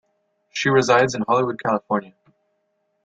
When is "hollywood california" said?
1.27-2.15